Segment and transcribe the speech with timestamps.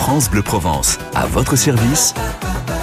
[0.00, 2.14] France Bleu Provence, à votre service,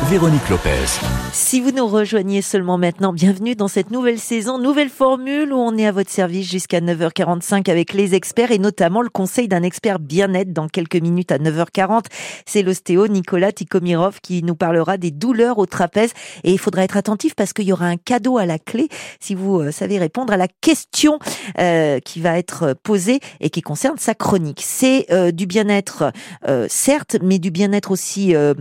[0.05, 0.85] Véronique Lopez.
[1.33, 5.75] Si vous nous rejoignez seulement maintenant, bienvenue dans cette nouvelle saison, nouvelle formule où on
[5.75, 9.99] est à votre service jusqu'à 9h45 avec les experts et notamment le conseil d'un expert
[9.99, 12.05] bien-être dans quelques minutes à 9h40.
[12.45, 16.11] C'est l'ostéo Nicolas Tikomirov qui nous parlera des douleurs au trapèze
[16.45, 18.87] et il faudra être attentif parce qu'il y aura un cadeau à la clé
[19.19, 21.19] si vous euh, savez répondre à la question
[21.59, 24.61] euh, qui va être posée et qui concerne sa chronique.
[24.63, 26.13] C'est euh, du bien-être,
[26.47, 28.53] euh, certes, mais du bien-être aussi euh,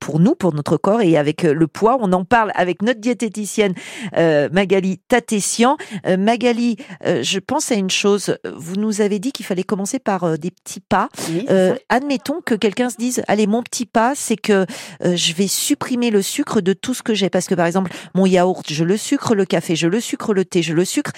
[0.00, 1.98] pour nous, pour notre corps et avec euh, le poids.
[2.00, 3.74] On en parle avec notre diététicienne
[4.16, 5.76] euh, Magali Tatessian.
[6.06, 8.36] Euh, Magali, euh, je pense à une chose.
[8.56, 11.08] Vous nous avez dit qu'il fallait commencer par des petits pas.
[11.28, 11.46] Oui,
[11.88, 14.66] admettons que quelqu'un se dise, allez, mon petit pas, c'est que
[15.02, 17.30] je vais supprimer le sucre de tout ce que j'ai.
[17.30, 20.44] Parce que par exemple, mon yaourt, je le sucre, le café, je le sucre, le
[20.44, 21.12] thé, je le sucre.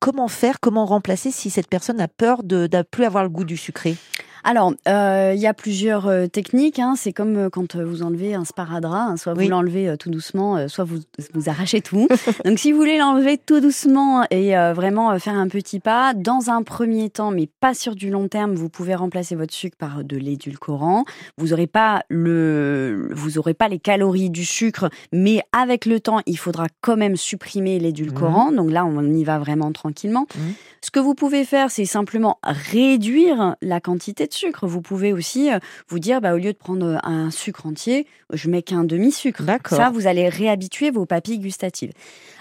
[0.00, 3.44] Comment faire, comment remplacer si cette personne a peur de ne plus avoir le goût
[3.44, 3.96] du sucré?
[4.44, 6.78] Alors, euh, il y a plusieurs euh, techniques.
[6.78, 6.94] hein.
[6.96, 9.10] C'est comme euh, quand euh, vous enlevez un sparadrap.
[9.12, 9.16] hein.
[9.16, 10.98] Soit vous l'enlevez euh, tout doucement, euh, soit vous,
[11.32, 12.06] vous arrachez tout.
[12.44, 16.12] Donc, si vous voulez l'enlever tout doucement et euh, vraiment euh, faire un petit pas,
[16.14, 19.76] dans un premier temps, mais pas sur du long terme, vous pouvez remplacer votre sucre
[19.78, 21.04] par de l'édulcorant.
[21.38, 26.20] Vous n'aurez pas le, vous aurez pas les calories du sucre, mais avec le temps,
[26.26, 28.52] il faudra quand même supprimer l'édulcorant.
[28.52, 30.26] Donc là, on y va vraiment tranquillement.
[30.36, 30.52] Mhm.
[30.82, 34.66] Ce que vous pouvez faire, c'est simplement réduire la quantité de sucre.
[34.66, 38.06] Vous pouvez aussi euh, vous dire, bah, au lieu de prendre euh, un sucre entier,
[38.32, 39.42] je mets qu'un demi-sucre.
[39.42, 39.78] D'accord.
[39.78, 41.92] Ça, vous allez réhabituer vos papilles gustatives.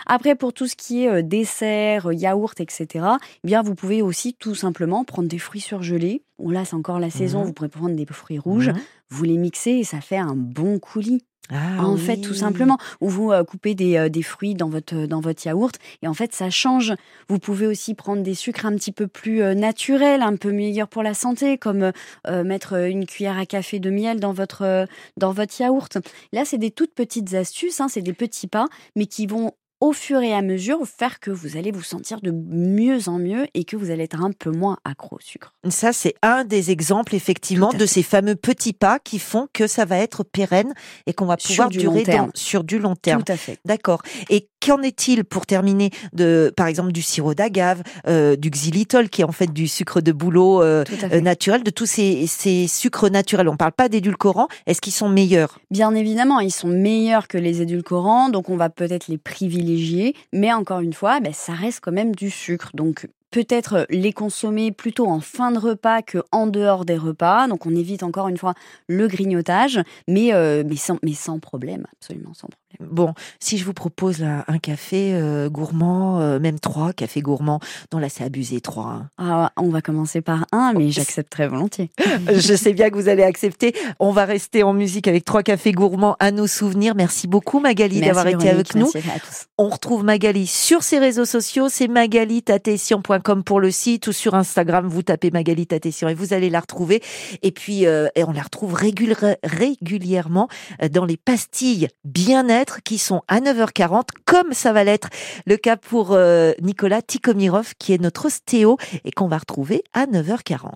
[0.05, 3.05] Après, pour tout ce qui est euh, dessert, yaourt, etc.,
[3.44, 6.23] eh bien, vous pouvez aussi tout simplement prendre des fruits surgelés.
[6.39, 7.41] Bon, là, c'est encore la saison.
[7.41, 7.45] Mhm.
[7.45, 8.69] Vous pourrez prendre des fruits rouges.
[8.69, 8.81] Mhm.
[9.09, 11.23] Vous les mixez et ça fait un bon coulis.
[11.49, 12.77] Ah en fait, tout simplement.
[13.02, 16.13] Ou vous euh, coupez des, euh, des fruits dans votre, dans votre yaourt et en
[16.13, 16.94] fait, ça change.
[17.27, 20.88] Vous pouvez aussi prendre des sucres un petit peu plus euh, naturels, un peu meilleurs
[20.88, 21.91] pour la santé, comme
[22.27, 25.97] euh, mettre une cuillère à café de miel dans votre, dans votre yaourt.
[26.31, 29.52] Là, c'est des toutes petites astuces, hein, c'est des petits pas, mais qui vont
[29.83, 33.48] au fur et à mesure faire que vous allez vous sentir de mieux en mieux
[33.54, 35.54] et que vous allez être un peu moins accro au sucre.
[35.70, 37.88] Ça, c'est un des exemples, effectivement, de fait.
[37.88, 40.73] ces fameux petits pas qui font que ça va être pérenne
[41.05, 42.26] et qu'on va Sur pouvoir du durer long terme.
[42.27, 43.23] dans- sur du long terme.
[43.26, 43.60] Tout à fait.
[43.66, 44.02] D'accord.
[44.30, 49.21] Et qu'en est-il pour terminer de, par exemple, du sirop d'agave, euh, du xylitol, qui
[49.21, 53.09] est en fait du sucre de bouleau euh, euh, naturel, de tous ces, ces sucres
[53.09, 53.49] naturels?
[53.49, 54.47] On parle pas d'édulcorants.
[54.65, 55.59] Est-ce qu'ils sont meilleurs?
[55.71, 60.53] Bien évidemment, ils sont meilleurs que les édulcorants, donc on va peut-être les privilégier, mais
[60.53, 62.71] encore une fois, ben, ça reste quand même du sucre.
[62.73, 67.47] Donc peut-être les consommer plutôt en fin de repas que en dehors des repas.
[67.47, 68.53] Donc on évite encore une fois
[68.87, 72.62] le grignotage, mais, euh, mais, sans, mais sans problème, absolument sans problème.
[72.80, 77.60] Bon, si je vous propose là, un café euh, gourmand, euh, même trois cafés gourmands,
[77.94, 78.86] non là c'est abusé trois.
[78.92, 79.10] hein.
[79.17, 81.92] Ah, on va commencer par un, mais j'accepte très volontiers.
[82.34, 83.73] Je sais bien que vous allez accepter.
[84.00, 86.94] On va rester en musique avec trois cafés gourmands à nos souvenirs.
[86.95, 88.90] Merci beaucoup Magali d'avoir été avec nous.
[88.94, 89.45] merci à tous.
[89.58, 91.67] On retrouve Magali sur ses réseaux sociaux.
[91.70, 94.88] C'est magalitatessian.com pour le site ou sur Instagram.
[94.88, 97.02] Vous tapez Magali Tatessian et vous allez la retrouver.
[97.42, 100.48] Et puis, euh, on la retrouve régul- régulièrement
[100.92, 105.09] dans les pastilles bien-être qui sont à 9h40, comme ça va l'être
[105.45, 110.05] le cas pour euh, Nicolas Tikomirov, qui est notre ostéo et qu'on va retrouver à
[110.05, 110.69] 9h40.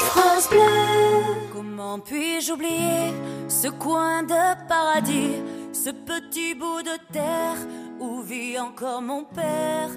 [0.00, 0.60] France Bleu.
[1.52, 3.12] Comment puis-je oublier
[3.48, 5.36] ce coin de paradis,
[5.72, 7.56] ce petit bout de terre
[8.00, 9.90] où vit encore mon père?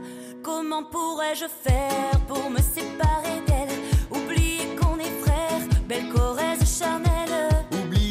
[0.43, 3.77] Comment pourrais-je faire pour me séparer d'elle?
[4.09, 7.60] Oublier qu'on est frères, belle Corrèze charnelle.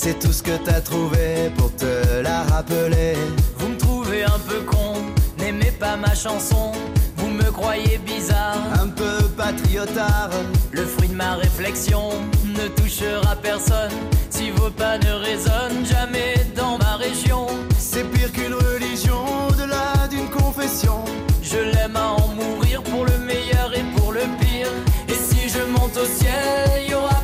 [0.00, 3.14] C'est tout ce que t'as trouvé pour te la rappeler.
[3.58, 4.94] vous me trouvez un peu con,
[5.40, 6.70] n'aimez pas ma chanson,
[7.16, 8.58] vous me croyez bizarre.
[8.80, 10.30] Un peu patriotard,
[10.70, 12.10] Le fruit de ma réflexion
[12.44, 13.90] ne touchera personne
[14.30, 17.48] si vos pas ne résonnent jamais dans ma région.
[17.76, 21.04] c'est pire qu'une religion, au-delà d'une confession.
[21.42, 24.70] Je l'aime à en mourir pour le meilleur et pour le pire.
[25.08, 27.17] Et si je monte au ciel, il y aura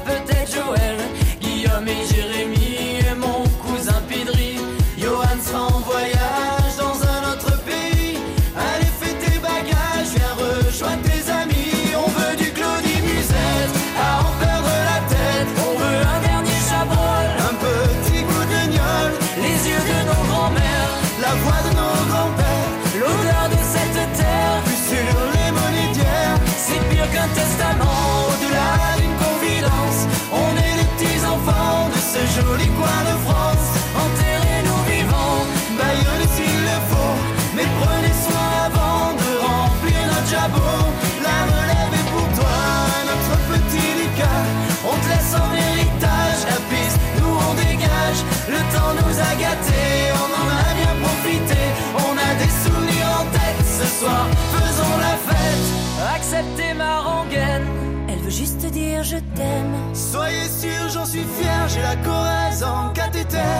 [58.94, 59.74] dire je t'aime.
[59.92, 63.52] Soyez sûr, j'en suis fier, j'ai la Corrèze en cathéter.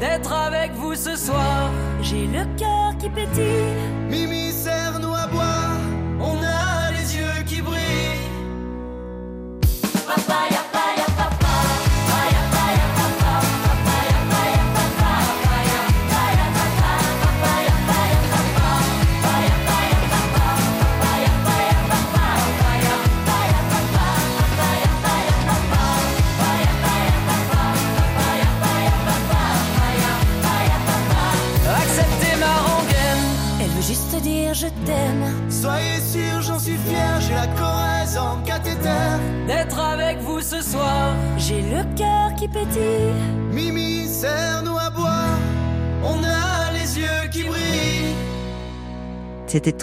[0.00, 1.70] D'être avec vous ce soir.
[2.00, 3.76] J'ai le cœur qui pétille.
[4.10, 4.41] Mimi,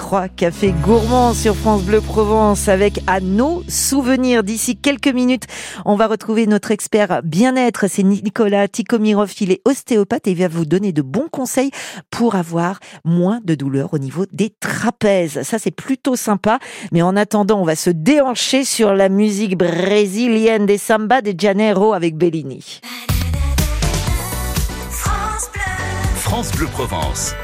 [0.10, 4.44] trois cafés gourmands sur France Bleu Provence avec à nos souvenirs.
[4.44, 5.44] D'ici quelques minutes,
[5.86, 7.86] on va retrouver notre expert bien-être.
[7.88, 9.32] C'est Nicolas Tikomirov.
[9.40, 11.70] Il est ostéopathe et il va vous donner de bons conseils
[12.10, 15.44] pour avoir moins de douleur au niveau des trapèzes.
[15.44, 16.58] Ça, c'est plutôt sympa.
[16.92, 21.94] Mais en attendant, on va se déhancher sur la musique brésilienne des samba de Janeiro
[21.94, 22.82] avec Bellini.
[24.90, 25.62] France Bleu,
[26.16, 27.36] France Bleu Provence.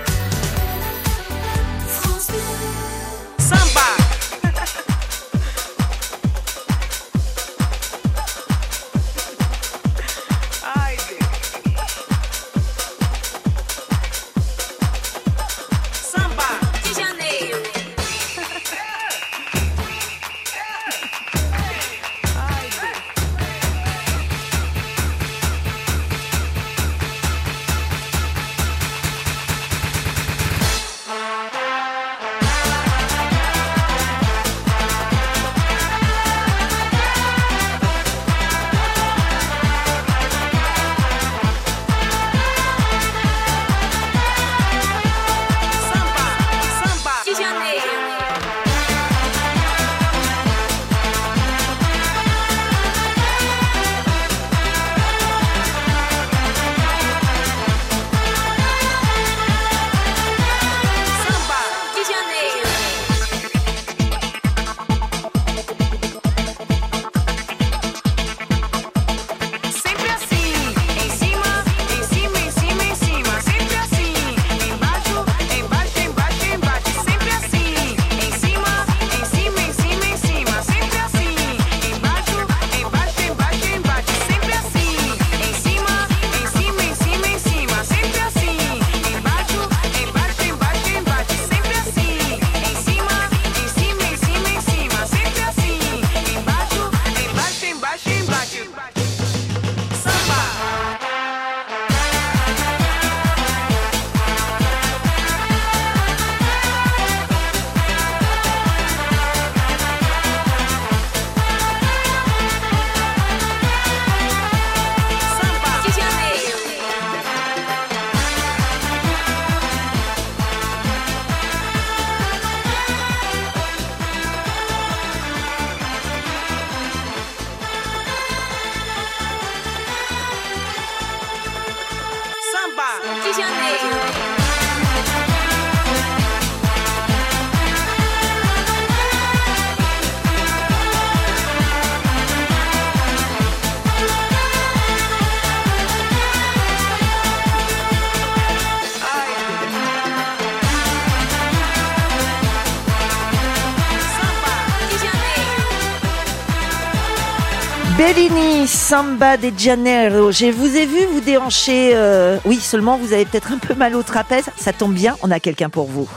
[158.06, 160.31] Bellini, Samba de Janeiro.
[160.31, 161.94] Je vous ai vu vous déhancher.
[161.95, 164.45] euh, Oui, seulement vous avez peut-être un peu mal au trapèze.
[164.57, 166.07] Ça tombe bien, on a quelqu'un pour vous.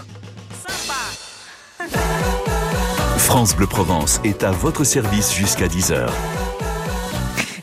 [3.17, 6.11] France Bleu Provence est à votre service jusqu'à 10h.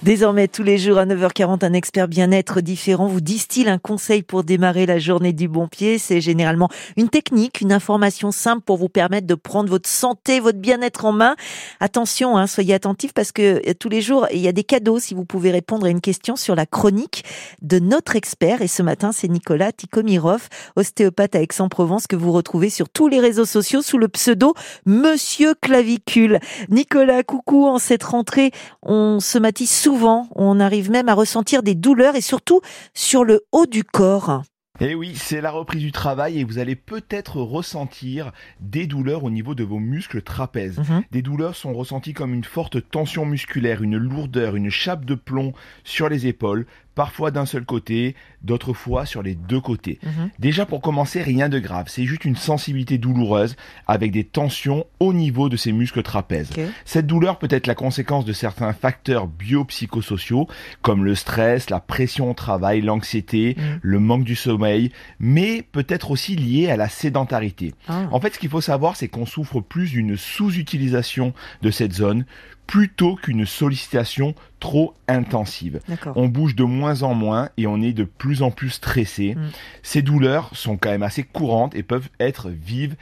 [0.06, 4.44] Désormais, tous les jours à 9h40, un expert bien-être différent vous distille un conseil pour
[4.44, 5.98] démarrer la journée du bon pied.
[5.98, 10.60] C'est généralement une technique, une information simple pour vous permettre de prendre votre santé, votre
[10.60, 11.36] bien-être en main.
[11.80, 15.00] Attention, hein, soyez attentifs parce que euh, tous les jours, il y a des cadeaux
[15.00, 17.26] si vous pouvez répondre à une question sur la chronique
[17.64, 18.62] de notre expert.
[18.62, 23.20] Et ce matin, c'est Nicolas Tikomirov, ostéopathe à Aix-en-Provence, que vous retrouvez sur tous les
[23.20, 24.54] réseaux sociaux sous le pseudo
[24.86, 26.40] Monsieur Clavicule.
[26.70, 28.52] Nicolas, coucou, en cette rentrée,
[28.84, 29.95] on se matisse souvent,
[30.36, 32.62] on arrive même à ressentir des douleurs et surtout
[32.94, 34.44] sur le haut du corps.
[34.82, 39.24] Et Eh oui, c'est la reprise du travail et vous allez peut-être ressentir des douleurs
[39.24, 40.80] au niveau de vos muscles trapèzes.
[40.80, 41.04] Mhm.
[41.12, 45.54] Des douleurs sont ressenties comme une forte tension musculaire, une lourdeur, une chape de plomb
[45.86, 50.00] sur les épaules, parfois d'un seul côté, d'autres fois sur les deux côtés.
[50.04, 50.30] Mhm.
[50.40, 53.56] Déjà pour commencer, rien de grave, c'est juste une sensibilité douloureuse
[53.88, 56.50] avec des tensions au niveau de ces muscles trapèzes.
[56.86, 60.48] Cette douleur peut être la conséquence de certains facteurs biopsychosociaux
[60.82, 63.62] comme le stress, la pression au travail, l'anxiété, Mm.
[63.82, 67.74] le manque du sommeil, mais peut être aussi liée à la sédentarité.
[67.88, 68.08] Ah.
[68.12, 72.26] En fait, ce qu'il faut savoir, c'est qu'on souffre plus d'une sous-utilisation de cette zone
[72.68, 75.80] plutôt qu'une sollicitation trop intensive.
[76.16, 79.36] On bouge de moins en moins et on est de plus en plus stressé.
[79.36, 79.50] Mm.
[79.84, 82.96] Ces douleurs sont quand même assez courantes et peuvent être vives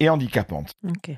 [0.00, 0.72] et handicapantes.
[0.88, 1.14] Ok.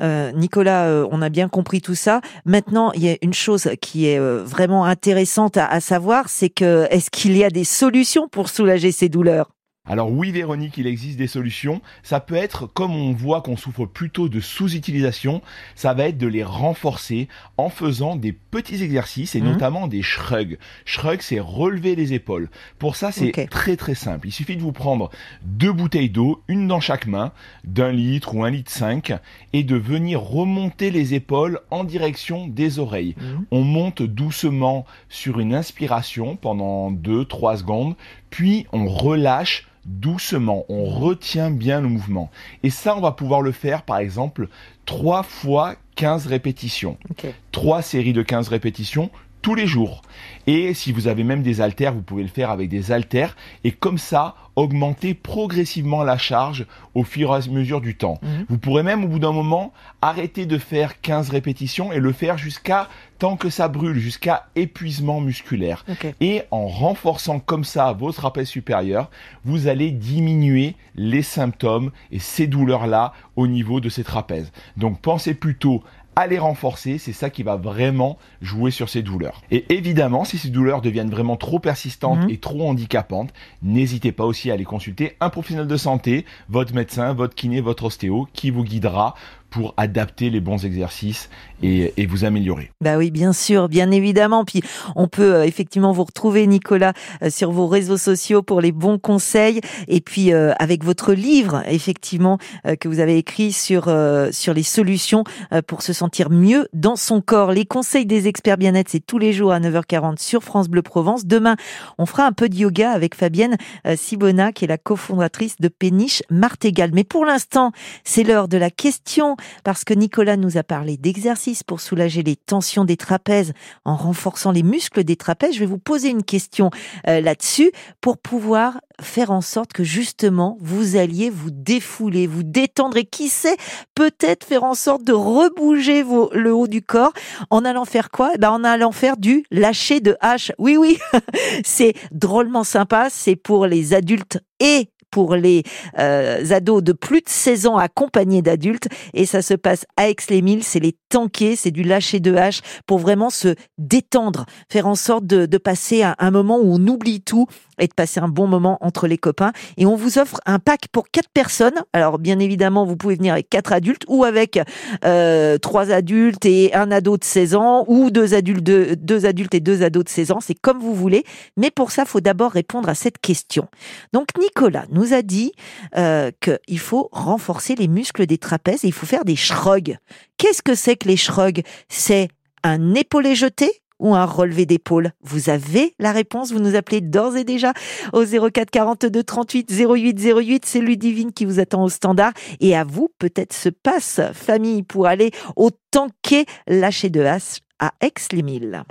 [0.00, 2.20] Euh, Nicolas, euh, on a bien compris tout ça.
[2.44, 6.50] Maintenant, il y a une chose qui est euh, vraiment intéressante à, à savoir, c'est
[6.50, 9.55] que est-ce qu'il y a des solutions pour soulager ces douleurs?
[9.88, 11.80] Alors oui Véronique, il existe des solutions.
[12.02, 15.42] Ça peut être, comme on voit qu'on souffre plutôt de sous-utilisation,
[15.74, 19.52] ça va être de les renforcer en faisant des petits exercices et Mhm.
[19.52, 20.58] notamment des shrugs.
[20.84, 22.50] Shrug, c'est relever les épaules.
[22.78, 24.28] Pour ça, c'est très très simple.
[24.28, 25.10] Il suffit de vous prendre
[25.44, 27.32] deux bouteilles d'eau, une dans chaque main,
[27.64, 29.12] d'un litre ou un litre cinq,
[29.52, 33.14] et de venir remonter les épaules en direction des oreilles.
[33.20, 33.46] Mhm.
[33.50, 37.94] On monte doucement sur une inspiration pendant 2-3 secondes,
[38.30, 42.30] puis on relâche doucement, on retient bien le mouvement.
[42.62, 44.48] Et ça, on va pouvoir le faire par exemple
[44.84, 46.98] 3 fois 15 répétitions.
[47.10, 47.26] Ok.
[47.52, 49.10] 3 séries de 15 répétitions
[49.46, 50.02] tous les jours.
[50.48, 53.70] Et si vous avez même des haltères, vous pouvez le faire avec des haltères et
[53.70, 58.18] comme ça augmenter progressivement la charge au fur et à mesure du temps.
[58.22, 58.46] Mhm.
[58.48, 59.72] Vous pourrez même au bout d'un moment
[60.02, 62.88] arrêter de faire 15 répétitions et le faire jusqu'à
[63.18, 65.84] tant que ça brûle, jusqu'à épuisement musculaire.
[66.20, 69.10] Et en renforçant comme ça votre trapèze supérieur,
[69.44, 74.50] vous allez diminuer les symptômes et ces douleurs-là au niveau de ces trapèzes.
[74.76, 75.84] Donc pensez plutôt
[76.18, 79.42] à les renforcer, c'est ça qui va vraiment jouer sur ces douleurs.
[79.50, 82.30] Et évidemment, si ces douleurs deviennent vraiment trop persistantes Mhm.
[82.30, 87.12] et trop handicapantes, n'hésitez pas aussi à aller consulter un professionnel de santé, votre médecin,
[87.12, 89.14] votre kiné, votre ostéo, qui vous guidera
[89.56, 91.30] pour adapter les bons exercices
[91.62, 92.70] et, et vous améliorer.
[92.82, 94.44] Bah oui, bien sûr, bien évidemment.
[94.44, 94.60] Puis
[94.96, 98.98] on peut euh, effectivement vous retrouver, Nicolas, euh, sur vos réseaux sociaux pour les bons
[98.98, 99.62] conseils.
[99.88, 102.36] Et puis euh, avec votre livre, effectivement,
[102.80, 103.84] que vous avez écrit sur
[104.30, 105.24] sur les solutions
[105.66, 107.52] pour se sentir mieux dans son corps.
[107.52, 111.24] Les conseils des experts bien-être, c'est tous les jours à 9h40 sur France Bleu Provence.
[111.24, 111.56] Demain,
[111.96, 113.56] on fera un peu de yoga avec Fabienne
[113.94, 116.90] Sibona, qui est la cofondatrice de Péniche Martégal.
[116.92, 117.72] Mais pour l'instant,
[118.04, 122.36] c'est l'heure de la question parce que Nicolas nous a parlé d'exercices pour soulager les
[122.36, 123.52] tensions des trapèzes
[123.84, 125.54] en renforçant les muscles des trapèzes.
[125.54, 126.70] Je vais vous poser une question
[127.08, 132.96] euh, là-dessus pour pouvoir faire en sorte que justement vous alliez vous défouler, vous détendre
[132.96, 133.56] et qui sait
[133.94, 137.12] peut-être faire en sorte de rebouger le haut du corps
[137.50, 138.32] en allant faire quoi?
[138.34, 140.52] Eh ben en allant faire du lâcher de hache.
[140.58, 140.98] Oui oui,
[141.64, 145.62] c'est drôlement sympa, c'est pour les adultes et pour les
[145.98, 148.88] euh, ados de plus de 16 ans accompagnés d'adultes.
[149.14, 152.98] Et ça se passe à Aix-les-Milles, c'est les tanker, c'est du lâcher de hache pour
[152.98, 157.20] vraiment se détendre, faire en sorte de, de passer un, un moment où on oublie
[157.20, 157.46] tout
[157.78, 159.52] et de passer un bon moment entre les copains.
[159.76, 161.82] Et on vous offre un pack pour quatre personnes.
[161.92, 164.58] Alors bien évidemment, vous pouvez venir avec quatre adultes ou avec
[165.04, 169.54] euh, trois adultes et un ado de 16 ans ou deux adultes, de, deux adultes
[169.54, 170.40] et deux ados de 16 ans.
[170.40, 171.24] C'est comme vous voulez.
[171.56, 173.68] Mais pour ça, faut d'abord répondre à cette question.
[174.12, 175.52] Donc Nicolas nous a dit
[175.96, 179.98] euh, qu'il faut renforcer les muscles des trapèzes et il faut faire des shrugs.
[180.38, 181.62] Qu'est-ce que c'est que les shrugs?
[181.88, 182.28] C'est
[182.62, 183.70] un épaulé jeté?
[183.98, 185.12] Ou un relevé d'épaule.
[185.22, 187.72] Vous avez la réponse, vous nous appelez d'ores et déjà
[188.12, 192.32] au 04 42 38 08 08, c'est Ludivine qui vous attend au standard.
[192.60, 196.46] Et à vous peut-être se passe famille pour aller au tanquet.
[196.66, 198.84] Lâcher de hache à Aix-les-Milles.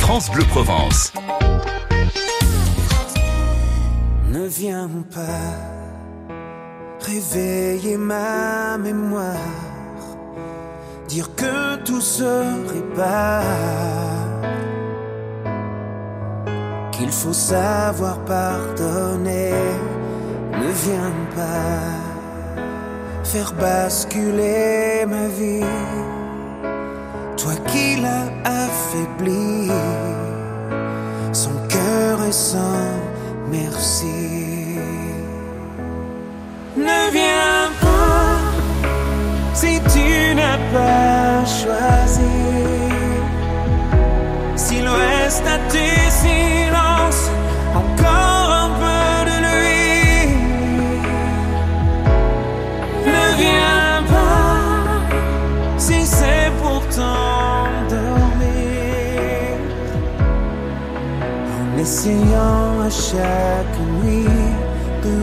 [0.00, 1.12] France Bleu Provence.
[4.32, 5.72] Ne viens pas
[7.00, 9.36] réveiller ma mémoire,
[11.12, 12.32] dire que tout se
[12.74, 13.42] répare,
[16.92, 19.52] qu'il faut savoir pardonner.
[20.62, 21.92] Ne viens pas
[23.24, 25.74] faire basculer ma vie,
[27.36, 28.28] toi qui l'as
[28.64, 29.70] affaibli,
[31.32, 32.90] son cœur est sans
[33.50, 34.51] merci.
[62.02, 64.26] Essayant à chaque nuit
[65.04, 65.14] de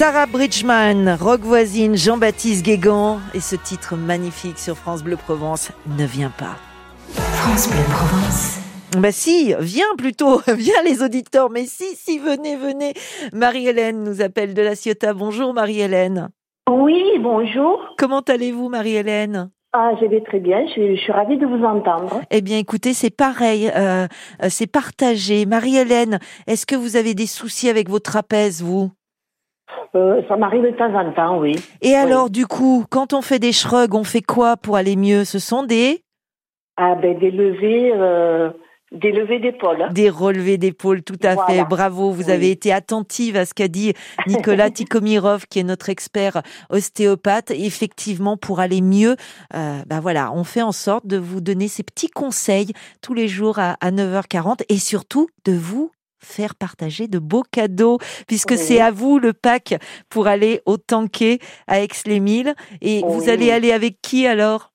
[0.00, 6.06] Sarah Bridgman, Rock Voisine, Jean-Baptiste Guégan et ce titre magnifique sur France Bleu Provence ne
[6.06, 6.56] vient pas.
[7.12, 8.60] France Bleu Provence.
[8.96, 12.94] Bah si, viens plutôt, viens les auditeurs, mais si, si, venez, venez.
[13.34, 15.12] Marie-Hélène nous appelle de la Ciotat.
[15.12, 16.30] Bonjour Marie-Hélène.
[16.70, 17.78] Oui, bonjour.
[17.98, 19.50] Comment allez-vous Marie-Hélène?
[19.74, 20.64] Ah, je vais très bien.
[20.66, 22.22] Je, suis- je suis ravie de vous entendre.
[22.30, 24.06] Eh bien écoutez, c'est pareil, euh,
[24.42, 25.44] euh, c'est partagé.
[25.44, 28.90] Marie-Hélène, est-ce que vous avez des soucis avec vos trapèzes, vous?
[29.94, 31.56] Euh, ça m'arrive de temps en temps, oui.
[31.82, 35.24] Et alors du coup, quand on fait des shrugs, on fait quoi pour aller mieux?
[35.24, 36.02] Ce sont des...
[36.76, 38.50] Ah, ben, des levées, euh,
[38.92, 39.88] des levées d'épaule.
[39.92, 41.62] Des relevés d'épaule, tout à fait.
[41.64, 42.32] Bravo, vous Oui.
[42.32, 43.92] avez été attentive à ce qu'a dit
[44.26, 47.50] Nicolas Tikomirov, qui est notre expert ostéopathe.
[47.50, 49.16] Effectivement, pour aller mieux,
[49.54, 53.28] euh, bah voilà, on fait en sorte de vous donner ces petits conseils tous les
[53.28, 55.90] jours à, à 9h40 et surtout de vous
[56.22, 58.58] faire partager de beaux cadeaux puisque Oui.
[58.58, 59.74] c'est à vous le pack
[60.08, 62.54] pour aller au Tanquet à Aix-les-Milles.
[62.80, 64.72] Et vous allez aller avec qui alors?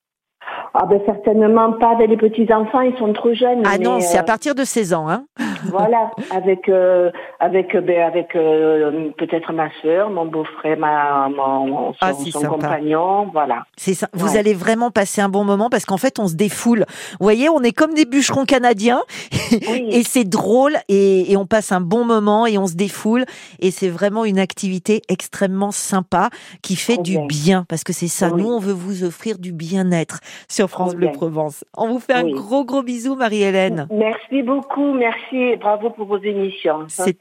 [0.78, 3.64] Ah, ben, certainement pas avec les petits-enfants, ils sont trop jeunes.
[3.66, 5.24] Ah non, c'est à euh, partir de 16 ans hein.
[5.72, 11.94] Voilà, avec, euh, avec, euh, ben, avec euh, peut-être ma soeur, mon beau-frère, ma, mon,
[11.94, 13.64] son, Ah, son compagnon, voilà.
[13.78, 14.08] C'est ça.
[14.14, 16.86] Vous allez vraiment passer un bon moment parce qu'en fait, on se défoule.
[17.20, 19.02] Vous voyez, on est comme des bûcherons canadiens
[19.52, 19.88] Oui.
[19.90, 23.26] et c'est drôle et, et on passe un bon moment et on se défoule
[23.60, 26.30] et c'est vraiment une activité extrêmement sympa
[26.62, 27.28] qui fait du bien.
[27.28, 28.30] bien parce que c'est ça.
[28.30, 28.42] Oui.
[28.42, 31.12] Nous, on veut vous offrir du bien-être sur France Bleu.
[31.12, 31.64] Provence.
[31.78, 33.88] On vous fait un gros gros bisou, Marie-Hélène.
[33.92, 36.86] Merci beaucoup, merci et bravo pour vos émissions.
[36.88, 37.18] C'est-.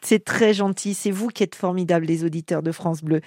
[0.00, 0.94] C'est très gentil.
[0.94, 3.20] C'est vous qui êtes formidables, les auditeurs de France Bleu.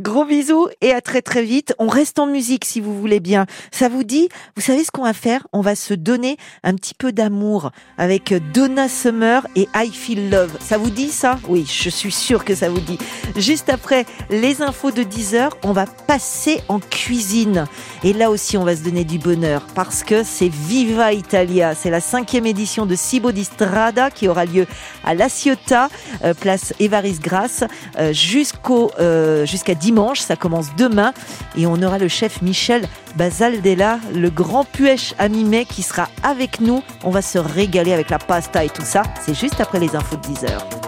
[0.00, 1.74] Gros bisous et à très très vite.
[1.78, 3.46] On reste en musique si vous voulez bien.
[3.70, 5.46] Ça vous dit Vous savez ce qu'on va faire?
[5.52, 10.56] On va se donner un petit peu d'amour avec Donna Summer et I Feel Love.
[10.60, 11.38] Ça vous dit ça?
[11.48, 12.98] Oui, je suis sûre que ça vous dit.
[13.36, 17.66] Juste après les infos de 10h, on va passer en cuisine.
[18.04, 21.74] Et là aussi, on va se donner du bonheur parce que c'est Viva Italia.
[21.74, 24.66] C'est la cinquième édition de Cibo di Strada qui aura lieu
[25.04, 25.88] à La Ciotat,
[26.24, 27.64] euh, place Évariste Grasse,
[27.98, 30.20] euh, jusqu'au euh, jusqu'à dimanche.
[30.20, 31.12] Ça commence demain
[31.56, 36.60] et on aura le chef Michel Basaldella, le grand puèche à mi-mai qui sera avec
[36.60, 36.82] nous.
[37.02, 39.02] On va se régaler avec la pasta et tout ça.
[39.24, 40.79] C'est juste après les infos de 10 heures.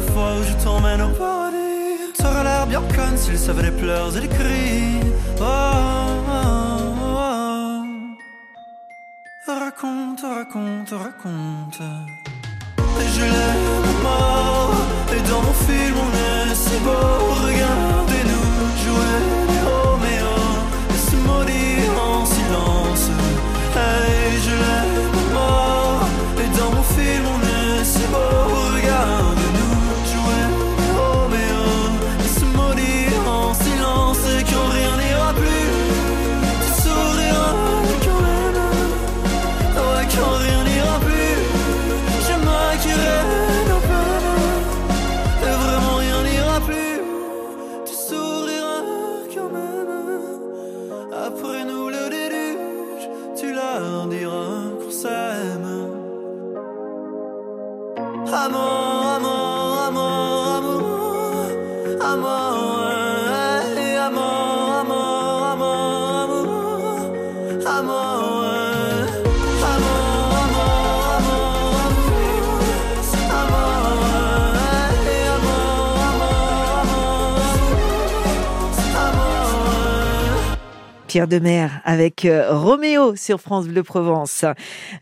[0.00, 2.12] Les fois où je t'emmène au paradis.
[2.18, 5.00] T'aurais l'air bien conne s'il savait les pleurs et les cris.
[5.40, 5.44] Oh,
[6.28, 6.44] oh,
[7.02, 7.82] oh.
[9.46, 11.80] Raconte, raconte, raconte.
[13.00, 14.74] Et je l'aime mort.
[15.14, 17.34] Et dans mon film, on est si beau.
[17.46, 18.48] Regardez-nous
[18.84, 19.39] jouer
[51.32, 53.06] Après nous le déluge,
[53.38, 55.70] tu leur diras qu'on s'aime.
[58.42, 58.79] Amour,
[81.10, 84.44] Pierre Demer avec euh, Roméo sur France Bleu Provence.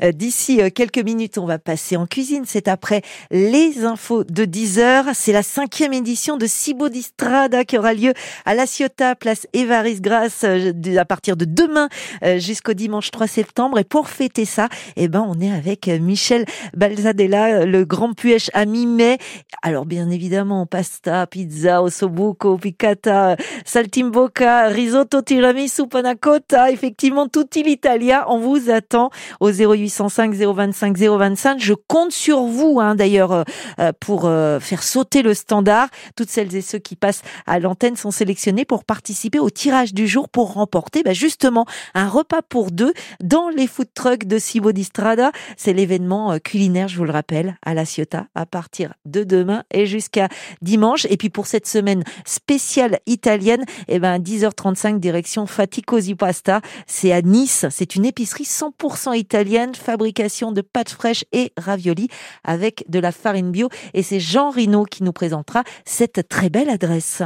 [0.03, 2.45] Euh, D'ici euh, quelques minutes, on va passer en cuisine.
[2.47, 5.05] C'est après les infos de 10 heures.
[5.13, 8.15] C'est la cinquième édition de Cibo d'Istrada qui aura lieu
[8.47, 11.91] à La Ciotat, place Évariste Grasse, de- à partir de demain
[12.39, 13.79] jusqu'au dimanche 3 septembre.
[13.79, 18.65] Et pour fêter ça, eh ben, on est avec Michel Balzadella, le grand puèche à
[18.65, 19.19] mi-mai.
[19.61, 28.25] Alors, bien évidemment, pasta, pizza, ossobuco, piccata, saltimbocca, risotto, tiramisu, panna cotta, effectivement, tutti l'Italia.
[28.29, 31.59] On vous attend au 0805 025 025.
[31.59, 33.43] Je compte sur vous, hein, d'ailleurs, euh,
[33.81, 35.89] euh, pour euh, faire sauter le standard.
[36.15, 40.07] Toutes celles et ceux qui passent à l'antenne sont sélectionnés pour participer au tirage du
[40.07, 44.71] jour pour remporter bah, justement un repas pour deux dans les food trucks de Cibo
[44.71, 45.33] di Strada.
[45.57, 49.65] C'est l'événement euh, culinaire, je vous le rappelle, à La Ciotat à partir de demain
[49.73, 50.29] et jusqu'à
[50.63, 51.09] dimanche.
[51.11, 55.47] Et puis pour cette semaine spéciale italienne, eh ben 10h35 direction
[55.89, 56.61] Faticosi Pasta.
[56.87, 57.65] C'est à Nice.
[57.71, 62.09] C'est une épicerie 100% italienne, fabrication de pâtes fraîches et raviolis
[62.45, 63.71] avec de la farine bio.
[63.95, 67.23] Et c'est Jean Rino qui nous présentera cette très belle adresse.